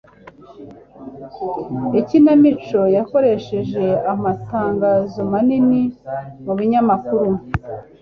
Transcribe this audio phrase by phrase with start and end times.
[1.99, 5.81] Ikinamico yakoresheje amatangazo manini
[6.45, 7.29] mu binyamakuru